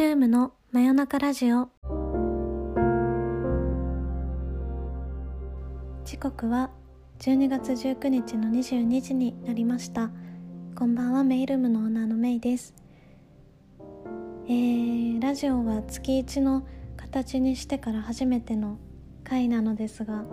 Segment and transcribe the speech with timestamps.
[0.00, 1.68] ルームの真夜中ラジオ。
[6.06, 6.70] 時刻は
[7.18, 10.10] 12月19日の22時になりました。
[10.74, 12.72] こんばんはメイルームのオーナーのメイです。
[14.46, 18.78] えー、ラジオは月1の形にしてから初めての
[19.22, 20.24] 回なのですが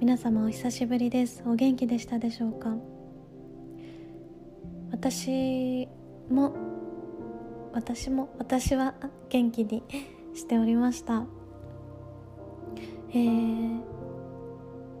[0.00, 1.40] 皆様お久しぶりです。
[1.46, 2.74] お元気でしたでしょうか？
[4.90, 5.86] 私
[6.28, 6.65] も
[7.76, 8.94] 私も私は
[9.28, 9.82] 元気に
[10.34, 11.26] しておりました。
[13.10, 13.80] えー、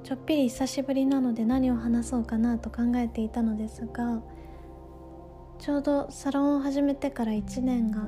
[0.04, 4.20] ちょっぴり久しぶりなので何を話そうかなと考えていたのですが
[5.58, 8.02] ちょうどサロンを始めてから1年が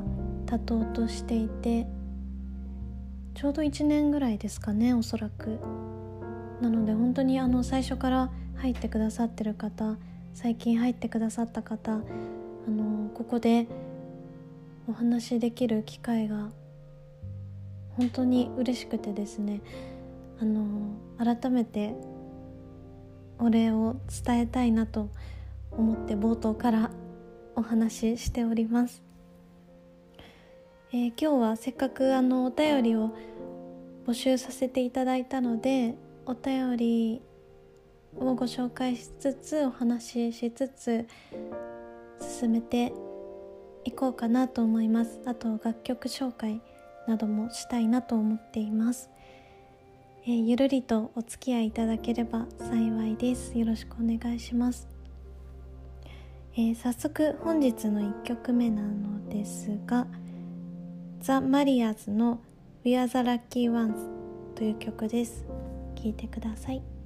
[0.45, 1.87] 経とうとしていて
[3.34, 5.59] ちょうど1年ぐらいですかねおそらく。
[6.60, 9.96] なので本当にあの最初から入ってくださってる方
[10.34, 11.96] 最近入ってくださった方あ
[12.70, 13.66] のここで
[14.88, 16.48] お話しできる機会が
[17.91, 19.60] 本当に嬉しくてですね
[20.40, 21.95] あの改めて
[23.38, 25.10] お礼を伝えたいなと
[25.73, 26.90] 思って冒頭から
[27.54, 29.02] お話ししております、
[30.93, 33.10] えー、今日はせっかくあのお便りを
[34.07, 37.21] 募集させていただいたのでお便り
[38.16, 41.07] をご紹介しつつお話ししつつ
[42.40, 42.93] 進めて
[43.84, 45.21] いこうかなと思います。
[45.26, 46.60] あと楽曲紹介
[47.09, 49.10] などもしたいなと思っています、
[50.24, 53.59] えー、ゆるりとお付き合いいただければ幸いです。
[53.59, 54.87] よろしくお願いします、
[56.54, 60.06] えー、早速本日の1曲目なのですが
[61.21, 62.40] ザ・マリアーズの
[62.84, 63.95] We are the lucky ones
[64.54, 65.44] という曲です。
[65.97, 66.97] 聴いてください。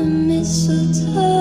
[0.00, 1.39] the mistletoe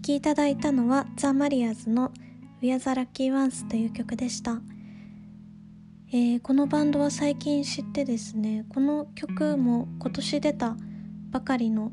[0.00, 2.10] 聴きいただいたのはザ・マリアーズの
[2.62, 4.62] We Are the Lucky Ones という曲でした、
[6.10, 10.74] えー、このバンドは最近知ってですねこの曲も今年出た
[11.30, 11.92] ばかりの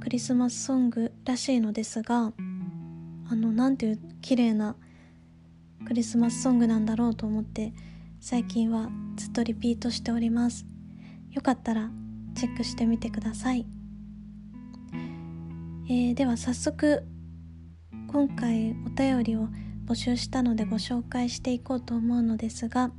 [0.00, 2.32] クリスマスソングらしいのですが
[3.28, 4.76] あのなんていう綺麗な
[5.84, 7.72] クリスマスソングなんだろうと思って
[8.20, 10.66] 最近はずっとリピートしております。
[11.32, 11.90] よかったら
[12.36, 13.66] チェックしてみてください、
[15.88, 17.02] えー、では早速
[18.10, 19.48] 今回お便りを
[19.86, 22.92] 募集したのでご紹介していこうと思うのですが、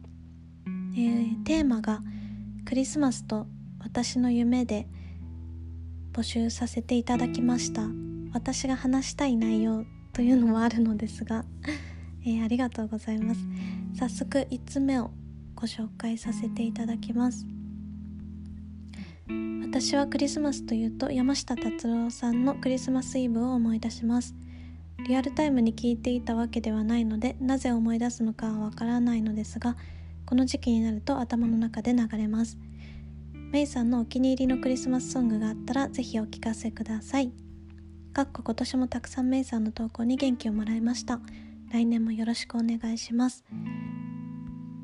[0.67, 2.01] えー、テーマが
[2.65, 3.47] 「クリスマスと
[3.79, 4.87] 私の夢」で
[6.11, 7.87] 募集させていただきました。
[8.33, 11.45] 私が話したい内容というのもあるのですが、
[12.25, 13.41] えー、ありがとうございます。
[13.93, 15.11] 早速5つ目を
[15.55, 17.45] ご紹介させていただきます。
[19.61, 24.35] 私はクリスマスというと山下達郎さんのクリスマスイブを思い出します。
[25.07, 29.75] リアルタイムに聞いていたわけではないのでなぜ思い出すのかはわからないのですが
[30.25, 32.57] この時期になると頭の中で流れます。
[33.51, 37.31] メイさんのお気に入りのクリスマスソングがあったらぜひお聞かせください。
[38.13, 41.19] かっこ今年もたくさんメイさんの投稿に元気をもらいました。
[41.71, 43.43] 来年もよろしくお願いします。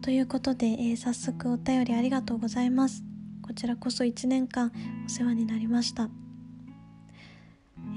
[0.02, 3.09] ということで、えー、早速お便りありがとうございます。
[3.50, 4.72] こちらこそ1年間
[5.08, 6.08] お世話になりました、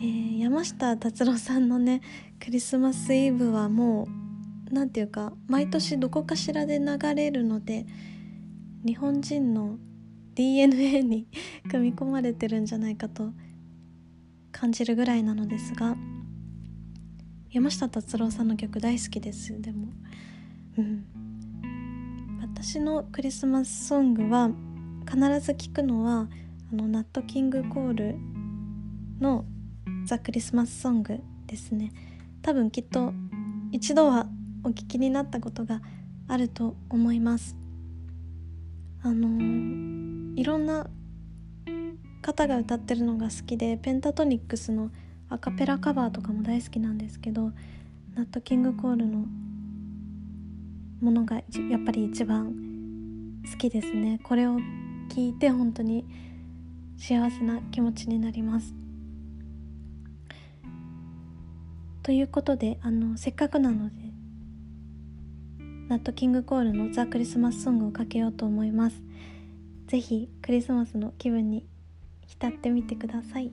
[0.01, 2.01] えー、山下達郎さんのね
[2.43, 4.09] クリスマスイブはも
[4.71, 7.85] う何て言うか毎年どこかしらで流れるので
[8.83, 9.77] 日本人の
[10.35, 11.27] DNA に
[11.71, 13.35] 組み込まれてるんじゃないかと
[14.53, 15.99] 感じるぐらいなのですが
[17.51, 19.61] 山下達郎さんの曲大好きです。
[19.61, 19.89] でも
[20.79, 21.05] うん。
[22.41, 24.51] 私のクリスマスソングは
[25.03, 26.29] 必ず聴くのは
[26.73, 28.17] あのナットキングコール
[29.21, 29.45] の
[30.07, 31.93] ザ・クリスマスソングですね。
[32.43, 33.13] 多分きっと
[33.71, 34.27] 一度は
[34.65, 35.81] お聴きになったことが
[36.29, 37.57] あると思います。
[39.03, 40.89] あのいろんな
[42.23, 44.91] 方が歌ってるのが好きでペンタトニックスの
[45.29, 47.53] アカペラカバーとかも大好きなんですけど
[48.15, 49.25] ナットキングコールの
[51.01, 51.43] ものがや
[51.79, 52.55] っぱり一番
[53.51, 54.21] 好きですね。
[54.23, 54.59] これを
[55.13, 56.07] 聞いて本当に
[56.97, 58.75] 幸せな気持ちになります。
[62.03, 63.95] ということであのせっかくなので
[65.89, 69.03] ナットキングコールのザ・クリスマスソングをかけようと思います。
[69.87, 71.67] ぜひクリスマスの気分に
[72.27, 73.53] 浸ってみてください。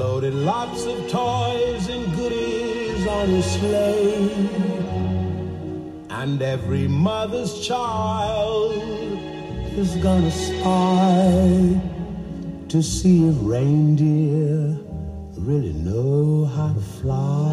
[0.00, 4.30] Loaded lots of toys and goodies on his sleigh.
[6.08, 8.72] And every mother's child
[9.76, 11.78] is gonna spy
[12.68, 14.74] to see if reindeer
[15.36, 17.52] really know how to fly.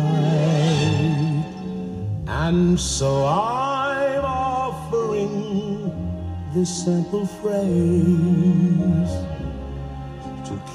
[2.27, 5.91] And so I'm offering
[6.53, 7.67] this simple phrase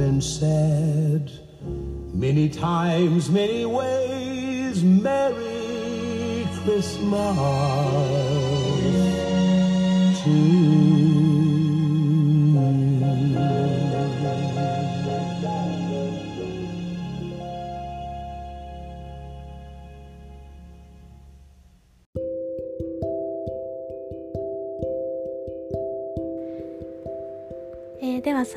[0.00, 1.30] Been said
[2.14, 7.36] many times, many ways, Merry Christmas
[10.24, 11.19] to you.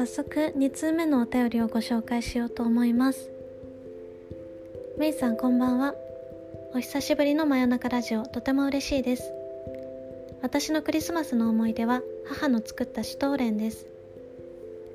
[0.06, 3.30] 早速2通目のお便りをご紹介しようと思います。
[5.00, 5.96] メイさんこんばんは。
[6.74, 9.32] お久しぶりの真夜中ラジオとても嬉しいです。
[10.42, 13.88] 私のクリスマスの思い出は母の作ったシュトーレンです。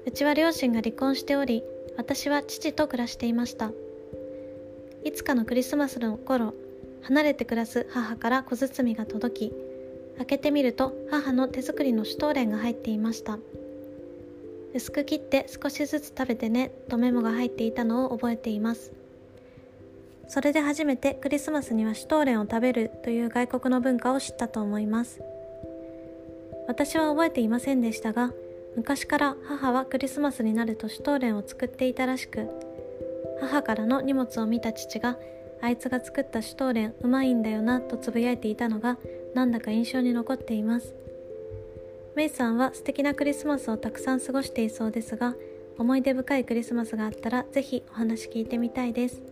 [0.05, 1.63] うちは両親が離婚しており
[1.97, 3.71] 私は父と暮らしていました。
[5.05, 6.53] いつかのクリスマスの頃
[7.01, 9.53] 離れて暮らす母から小包が届き
[10.19, 13.39] 開けてみると母の手作りのシュトーレンが入っていました。
[14.75, 18.93] 薄く切って少しずつ食べてねとメモが入っていたのを覚えています。
[20.29, 25.23] それで初めてクリスマスにはシュトーレンを食べるという外国の文化を知ったと思います。
[26.69, 28.33] 私は覚えていませんでしたが
[28.77, 32.47] 昔から母はクリスマスになるとシュトーレンを作っていたらしく
[33.41, 35.17] 母からの荷物を見た父が
[35.63, 38.99] あいつが作ったシュトーレンうまいんだよなとつぶやいていたのが
[39.35, 40.95] なんだか印象に残っています。
[42.19, 45.37] メイさんは素敵なクリスマスをたくさん過ごしていそうですが
[45.79, 49.23] 思い出深いクリスマスがあったらぜひお話聞いてみたいです。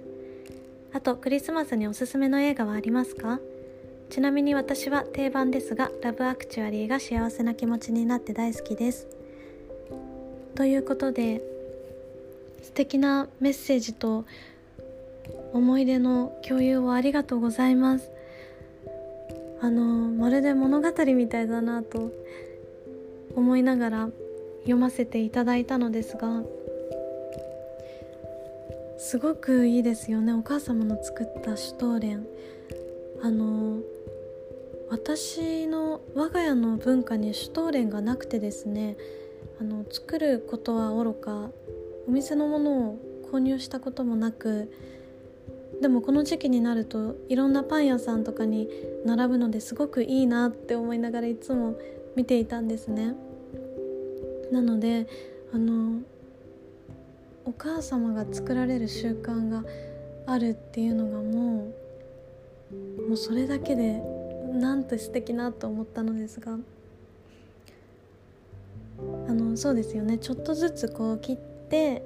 [0.93, 3.41] あとクリスマスにおすすめの映画はありますか？
[4.09, 9.09] ちなみに私は定番ですがラブアクチュアリーが幸せな気持ちになって大好きです。
[10.55, 11.43] ということで
[12.63, 14.25] 素敵なメッセージと
[15.53, 18.09] 思い出の共有をありがとうございます。
[19.61, 22.13] あのまるで物語みたいだなと
[23.37, 24.09] 思いながら
[24.61, 26.43] 読ませていただいたのですが
[28.99, 30.33] すごくいいですよね。
[30.33, 32.27] お母様の作ったシュトーレン。
[33.23, 33.79] あの
[34.89, 38.97] 私の我が家の文化にシュトーレンがなくてですね
[39.61, 41.51] あの作ることはおろか
[42.07, 42.99] お店のものを
[43.33, 44.71] 購入したこともなく
[45.81, 48.69] でもこの時期になるといろんなパン屋さんとかに
[49.05, 51.79] 並ぶのですごくいいなって思いながらいつも
[52.15, 53.15] 見ていたんですね。
[54.53, 55.07] なので
[55.53, 56.01] あの
[57.45, 59.65] お母様が作られる習慣が
[60.27, 61.73] あるっていうのがも
[62.71, 64.03] うもうそれだけで
[64.53, 66.59] なんと素敵なと思ったのですが
[69.29, 70.19] あのそうですよね。
[70.19, 72.03] ちょっとずつこう切って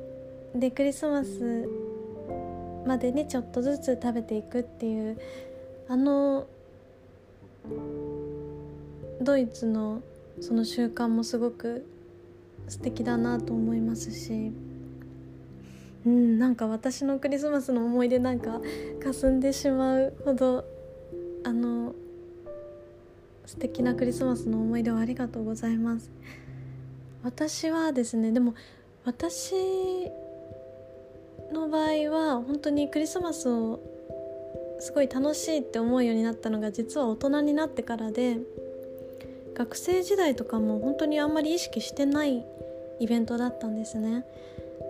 [0.54, 1.68] でクリスマス
[2.86, 5.18] までにちょっとずつ食べていくっていう
[5.88, 6.46] あの
[9.22, 10.02] ドイツの
[10.40, 11.86] その習慣もすごく
[12.68, 14.52] 素敵だなと思いますし。
[16.06, 18.60] うんなんか私のクリスマスの思い出なんか
[19.02, 20.64] 霞んでしまうほど
[21.44, 21.94] あの
[23.44, 26.10] 素敵なクリスマスの思い出をありがとうございます。
[27.22, 28.54] 私はですねでも
[29.04, 29.54] 私
[31.52, 33.80] の場合は本当にクリスマスを
[34.78, 38.38] すごい楽しいって思うようになったのが実は大人になってからで。
[39.54, 42.44] 学生時代とかも本当にあんまり意識してない
[43.00, 44.24] イベントだったんですね。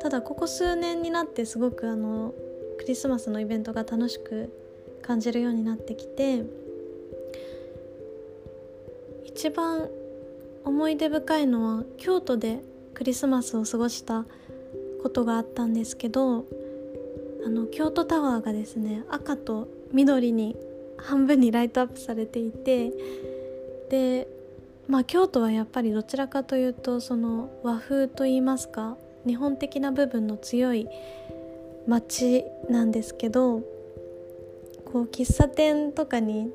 [0.00, 2.33] ただここ数年になってすごくあの
[2.79, 4.50] クリスマスのイベントが楽しく
[5.02, 6.45] 感じるようになってきて
[9.26, 9.88] 一番
[10.64, 12.61] 思い出深いのは京都で
[12.95, 14.25] クリスマスを過ごした
[15.02, 16.47] ことがあったんですけど
[17.45, 20.57] あの京都タワーがですね赤と緑に
[20.97, 22.93] 半分にライトアップされていて
[23.90, 24.29] で
[24.91, 30.89] まあ京都はやっぱりどちらかというとその和風といいますか日本的な部分の強い
[31.87, 33.61] 街なんですけど
[34.85, 36.51] こう喫茶店とかに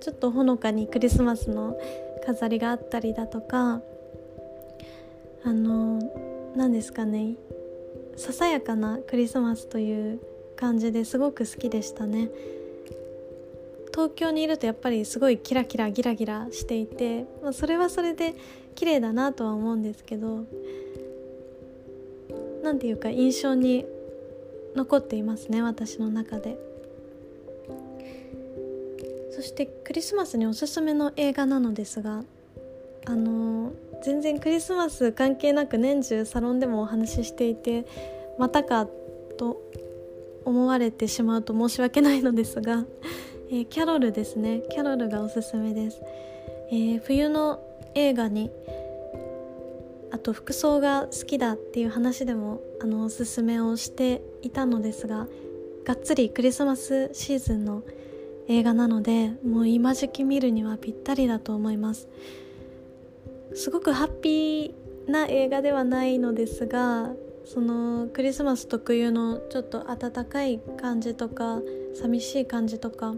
[0.00, 1.78] ちょっとほのかにクリスマスの
[2.26, 3.80] 飾りがあったりだとか
[5.44, 6.00] あの
[6.56, 7.36] 何ですかね
[8.16, 10.20] ささやかなクリスマスという
[10.56, 12.28] 感じですごく好きでしたね。
[14.00, 18.34] 東京にいるとやっぱりすごいキラキラギラギラしていて、まあ、それはそれで
[18.74, 20.46] 綺麗だなとは思うんですけど
[22.62, 23.84] 何ていうか印象に
[24.74, 26.56] 残っていますね私の中で。
[29.32, 32.24] そしてクリスマスにおすすめの映画なのですが
[33.06, 37.86] あの全然クリスマス関係なく年中サロンでもお話ししていて
[38.38, 38.86] またか
[39.38, 39.62] と
[40.44, 42.84] 思われてしまうと申し訳ないのですが、
[43.52, 44.62] えー、キャロルですね。
[44.70, 46.00] キャロルがおすすめです、
[46.70, 47.60] えー、冬の
[47.94, 48.48] 映画に
[50.12, 55.26] あと服装が好きだっていう話でもあのおすすめをしていたのですが
[55.84, 57.82] がっつりクリスマスシーズンの
[58.46, 62.08] 映画なのでもう今時期見るにはぴったりだと思います。
[63.54, 67.10] すごくハッピーな映画ではないのですが
[67.44, 71.60] そのクリスマス特有のちょっと温かい感じとか
[72.00, 73.16] 寂しい感じとか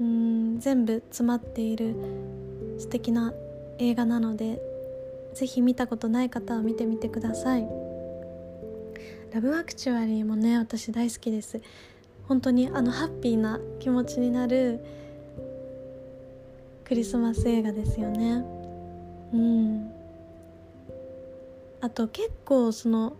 [0.00, 1.94] うん全部詰まっている
[2.78, 3.32] 素敵な
[3.78, 4.60] 映画なので
[5.34, 7.68] ぜひ見たことない方は見てみてください。
[9.32, 11.60] ラブアクチュアリーもね私大好きです。
[12.26, 14.80] 本当にあのハッピーな気持ちになる
[16.84, 18.44] クリスマス映画ですよね。
[19.32, 19.92] うん。
[21.80, 23.16] あと結構その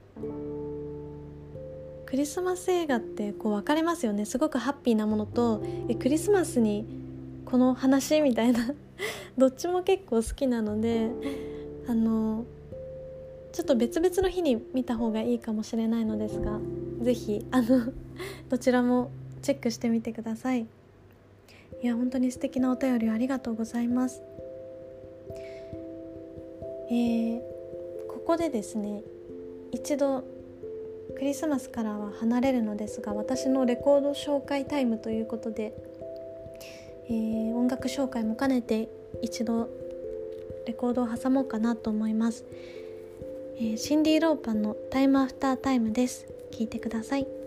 [2.09, 4.25] クリスマス映画ってこう分かれますよね。
[4.25, 6.87] すごくハッピーなものとえクリスマスに
[7.45, 8.61] この話みたいな
[9.37, 11.11] どっちも結構好きなので
[11.87, 12.47] あの
[13.53, 16.59] ちょっと別々の日に見た方がいいかもしれないのですが
[17.03, 17.93] 是非あの
[18.49, 19.11] どちらも
[19.43, 20.67] チェックしてみてください。
[21.83, 24.23] いや本当に素敵なお便りありがとうございます。
[26.91, 27.41] えー、
[28.09, 29.03] ここでですね
[29.73, 30.25] 一度
[31.19, 35.75] クリスマスからは離れるのですが私のレコード紹介タイムということで、
[37.11, 38.89] えー、音楽紹介も兼ねて
[39.21, 39.69] 一度
[40.67, 42.45] レコードを挟もうかなと思います、
[43.57, 46.27] えー、シンディ・ローパンの「タイムアフタータイム」です。
[46.53, 47.38] 聞いてください。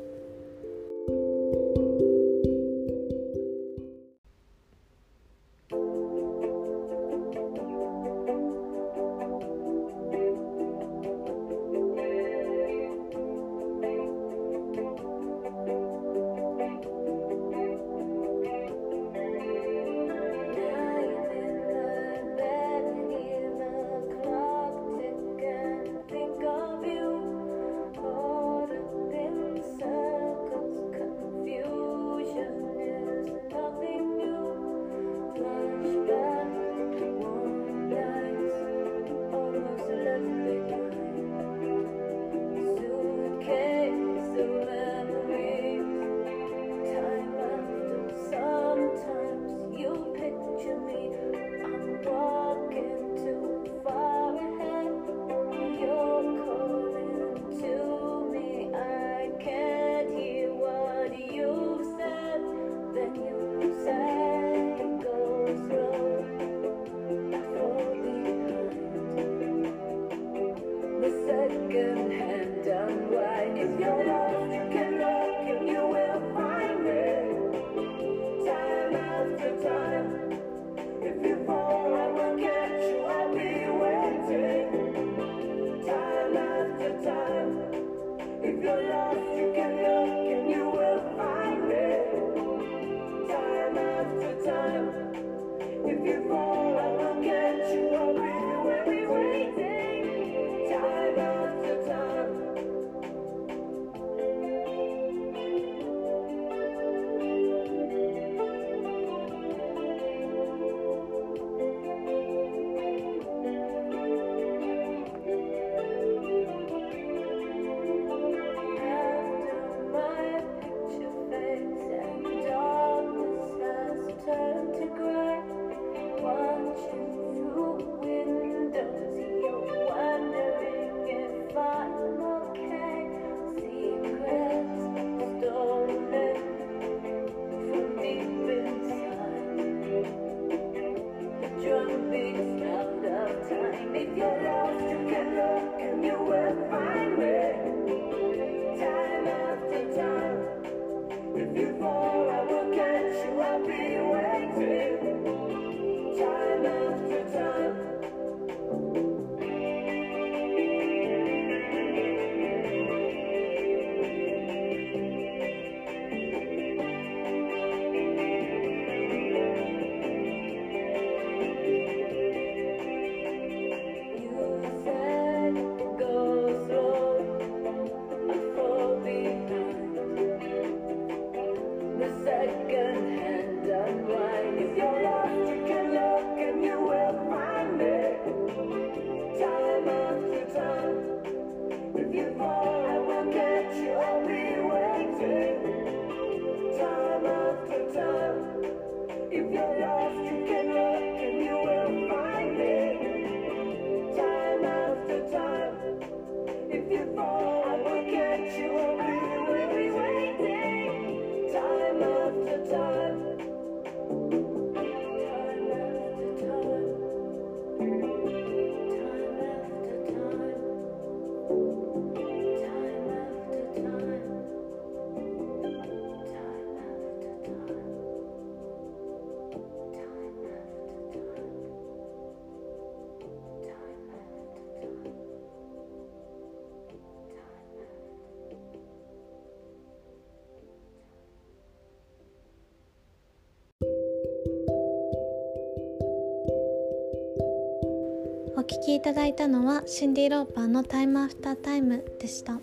[248.91, 252.59] きいただいたのはシンディ・ローパーの「タイムアフタータイム」でした、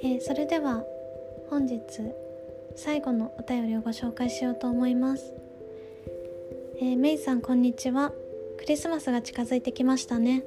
[0.00, 0.84] えー、それでは
[1.50, 1.80] 本日
[2.76, 5.34] 最後のお便りをご紹介しようと思います、
[6.76, 8.12] えー、メイさんこんにちは。
[8.58, 10.44] クリスマスが近づいてきましたね。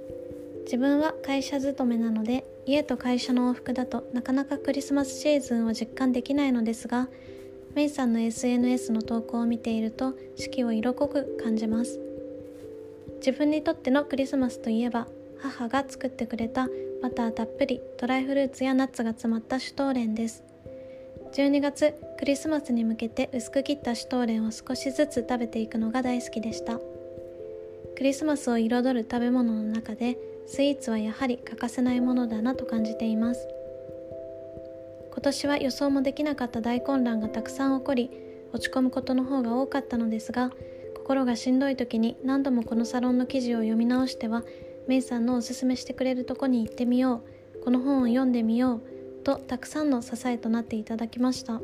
[0.64, 7.10] 自分は会社勤めなので家と会社の往復だとなかなかクリスマスシーズンを実感できないのですが
[7.76, 12.07] メイさんの SNS の投稿を見ていると四季を色濃く感じます。
[13.18, 15.08] 自分にとってのクリスマスといえば
[15.40, 16.68] 母が作ってくれた
[17.02, 20.44] バターたっぷりドライフルーツやナッツが詰まったシュトーレンです。
[21.34, 26.80] 12月クリスマスに向けて薄く切ったシュトーレンを少しずつ食べていくのが大好きでした。
[27.96, 33.48] クリスマスを彩る食べ物の中でスイーツはやはり欠かせないものだなと感じています。
[35.12, 38.12] 今年は予想もできなかった大混乱がたくさん起こり
[38.54, 40.52] 落ち込むことの方が多かったのですが
[41.08, 44.44] 心がしんどい時に何度もこのサロンの記事を読み直しては
[44.90, 47.24] メイさんのおすすめしてくれるとこに行ってみよ
[47.56, 48.82] うこの本を読んでみよ
[49.22, 51.62] うとたくさんの支えとなっていただきました。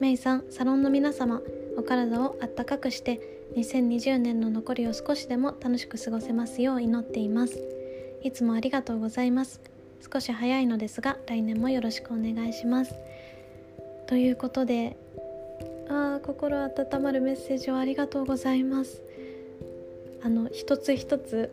[0.00, 1.40] メイさんサロンの皆様
[1.78, 3.22] お体をあったかくして
[3.56, 7.58] 2020年の残りを少しでも楽しく過ごせますよう祈っています。
[8.22, 9.62] いつもありがとうございます。
[10.12, 12.94] 少し早いのですが来年もよろしくお願いします。
[14.08, 14.98] ということで
[15.92, 19.02] あ心温まるメッセージをありがとうございます。
[20.22, 21.50] あの一つ一つ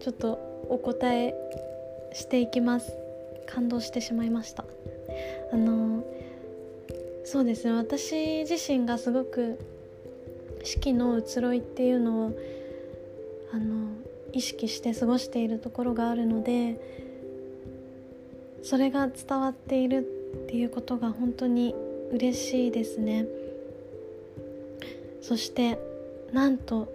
[0.00, 1.34] ちょっとお答え
[2.12, 2.92] していきます。
[3.46, 4.64] 感動してしまいました。
[5.52, 6.04] あの
[7.24, 7.72] そうですね。
[7.72, 9.58] 私自身がすごく
[10.62, 12.32] 四季の移ろいっていうのを
[13.52, 13.88] あの
[14.32, 16.78] 意識して過ごしているところがあるので
[18.62, 20.06] それが伝わっている
[20.44, 21.74] っていうことが本当に
[22.12, 23.26] 嬉しいですね。
[25.20, 25.78] そして
[26.32, 26.92] なんと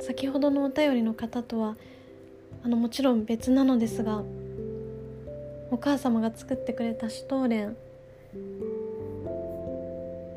[0.00, 1.76] 先ほどのお便りの方とは
[2.62, 4.22] あのもちろん別なのですが
[5.70, 7.76] お母様が作ってくれたシュトーレン。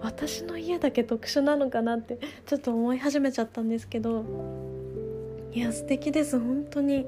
[0.02, 4.24] 私の家だけ特殊なのかなってちょっと思い始めちゃったんですけど
[5.52, 6.40] いや素敵です。
[6.40, 7.06] 本当に。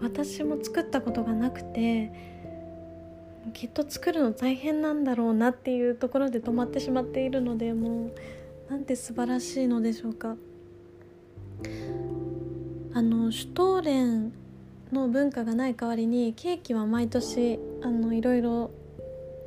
[0.00, 2.33] 私も作ったことがなくて
[3.52, 10.36] きっと作るの大変なんだろうなっていうところで止まってしまっているのでもうなんて素晴らしいのでしょうか。
[12.94, 14.32] あのシュトーレン
[14.92, 18.70] の文化がない代わりにケーキは毎年あのいろいろ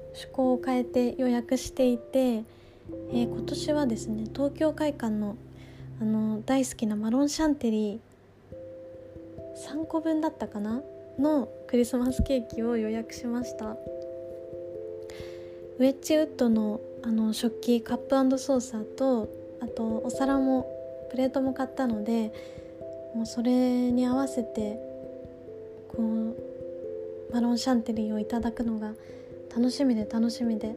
[0.07, 5.37] 趣向を変えて予約していて、えー、今年はですね東京会館の
[5.99, 7.99] あの大好きなマロンシャンテリー
[9.71, 10.81] 3個分だったかな？
[11.17, 13.65] のクリスマスケーキを予約しました。
[13.65, 20.67] ウェッジウッドのあの食器カップソーサーとあとお皿も
[21.11, 22.33] プレートも買ったので
[23.13, 24.79] もうそれに合わせて
[25.89, 26.35] こ
[27.29, 28.93] うマロンシャンテリーをいただくのが
[29.55, 30.75] 楽しみで楽しみで。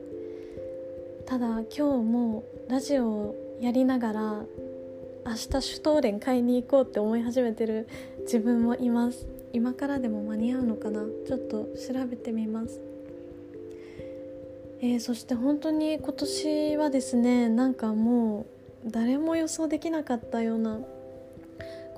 [1.31, 4.21] ただ今日もラジオをやりながら
[5.25, 7.87] 明日シュトーレン買いに行こうって思い始めてる
[8.23, 9.40] 自分もいます。
[9.53, 11.05] 今からでも間に合うのかな？
[11.27, 12.81] ちょっと調べてみます。
[14.83, 18.47] えー、そして本当に今年はですねなんかも
[18.87, 20.81] う誰も予想できなかったような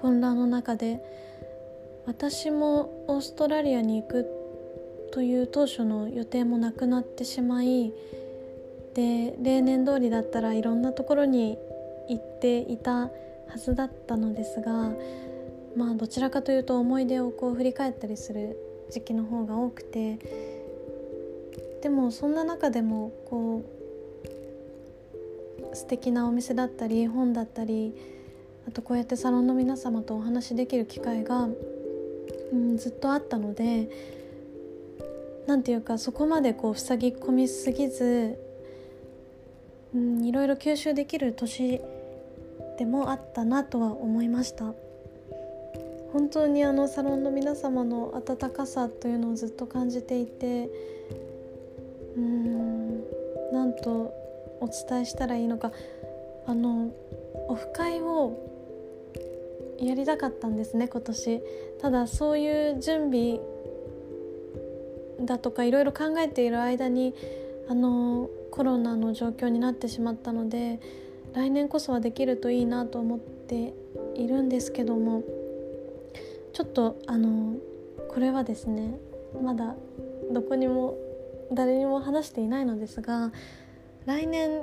[0.00, 1.00] 混乱の中で
[2.06, 4.26] 私もオーストラリアに行く
[5.12, 7.92] という当初の予定もなくなってしまい
[8.94, 11.56] で例年通りだったらいろんなところに
[12.08, 13.10] 言っていたは
[13.56, 14.90] ずだったのですが
[15.76, 18.56] まあどちらかというと思い出をこう振り返ったりする
[18.90, 20.18] 時期の方が多くて
[21.82, 23.64] でもそんな中でもこ
[25.72, 27.94] う素敵なお店だったり本だったり
[28.68, 31.48] あとこうやってサロンの皆様とお話しできる機会が、
[32.52, 33.88] うん、ずっとあったので
[35.46, 38.38] なんていうかそこまでこう塞ぎ込みすぎず
[39.94, 41.80] うん、いろいろ吸収できる年
[42.78, 44.74] でもあったなとは思いました。
[46.12, 50.68] 本当にあのサロンの皆様の温かさというのをずっと感じていて
[52.16, 53.03] うーん
[53.53, 54.12] なんと
[54.61, 55.72] お伝えしたらいいのか。
[56.44, 56.92] あの
[57.48, 58.37] オフ会を
[59.79, 61.42] やりたかったんですね今年。
[61.81, 63.40] ただそういう準備
[65.25, 67.14] だとかいろいろ考えている間に
[67.68, 70.81] あのコロナの状況になってしまったので
[71.33, 73.72] 来年こそはできるといいなと思って
[74.14, 75.22] いるんですけども。
[76.52, 77.56] ちょっとあの
[78.08, 78.98] これはですね
[79.42, 79.74] まだ
[80.32, 80.98] どこにも
[81.52, 83.32] 誰にも話していないのですが
[84.06, 84.62] 来年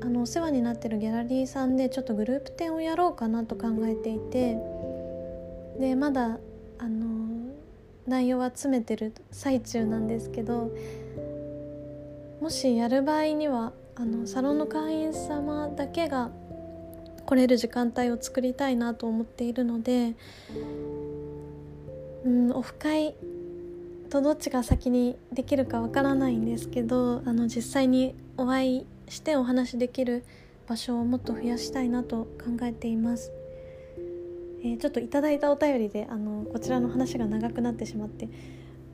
[0.00, 4.56] あのお世話になってるギャラリーさんでちょっとグループ展をやろうかなと考えていて
[5.80, 6.38] でまだ
[6.78, 7.26] あの
[8.06, 10.72] 内容は詰めてる最中なんですけど
[12.40, 16.30] もしやる場合にはあのサロンの会員様だけが
[17.26, 20.14] 来れる時間帯を作りたいなと思っているので、
[22.26, 23.14] うん、オフ会
[24.10, 30.24] とどっちが先にできるかわからないんですけどあの実際にお会いしてお話できる
[30.68, 33.30] 場所をもっと増やしたいなと考えています。
[34.64, 38.28] えー、ちょっといただいたお便りであのこちらの話が長くなってしまって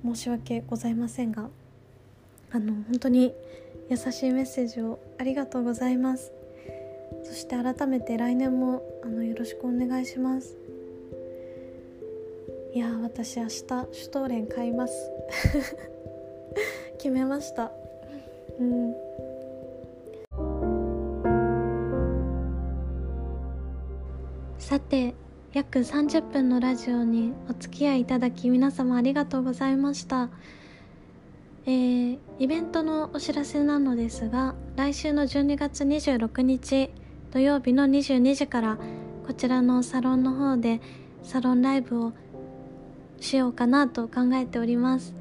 [0.05, 1.49] 申し訳ございませんが
[2.51, 3.33] あの本当に
[3.89, 6.33] 優しいメッセージをありがとうございます
[7.23, 10.59] そして改めて来年もあのよろしくお願いします
[12.75, 15.13] いや私明日シュトーレン買います。
[16.97, 17.71] 決めました。
[18.59, 18.95] うん。
[24.59, 25.15] さて
[25.53, 30.31] 約30分のラジオにお付き合いいただき皆様ありがとうございました。
[31.67, 36.91] えー、イベントのお知らせなのですが来週の12月26日
[37.33, 38.79] 土曜日の22時から
[39.27, 40.81] こちらのサロンの方で
[41.23, 42.13] サロンライブを
[43.23, 45.15] しようかなと考えております。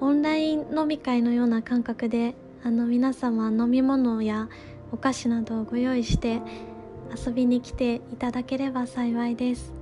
[0.00, 4.48] オンライン飲み会のような感覚であの皆様飲み物や
[4.92, 6.42] お菓子などをご用意して
[7.26, 9.72] 遊びに来ていただければ幸いです。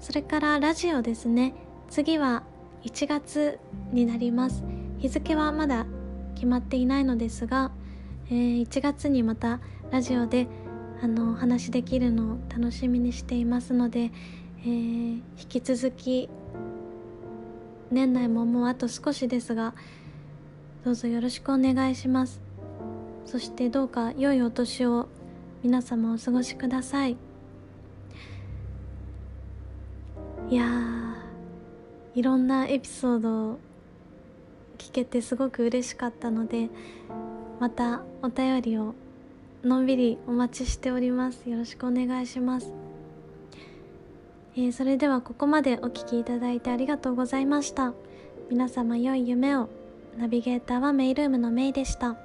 [0.00, 1.54] それからラジオですね。
[1.88, 2.42] 次は
[2.84, 3.58] 1月
[3.92, 4.62] になります。
[4.98, 5.86] 日付はまだ
[6.34, 7.72] 決まっていないのですが、
[8.28, 9.60] えー、1月にまた
[9.90, 10.46] ラジオで
[11.02, 14.12] あのお話できるのを楽しみにしていますので、
[14.66, 14.72] えー、
[15.12, 16.28] 引き続き
[17.92, 19.74] 年内ももうあと少しですが
[20.84, 22.40] どうぞよろしくお願いします。
[23.24, 25.08] そしてどうか良いお年を
[25.62, 27.16] 皆様お過ごしください。
[30.50, 30.64] いや
[32.16, 33.58] いろんなエピソードを
[34.78, 36.70] 聞けてすごく嬉しかったので
[37.60, 38.94] またお便りを
[39.62, 41.48] のんびりお待ちしております。
[41.48, 42.72] よろしくお願いします、
[44.58, 47.92] えー、それではここまでお聴きいただいてありがとうございました。
[48.48, 49.68] 皆様良い夢を。
[50.16, 52.16] ナビゲーターはメイルームのメイでした。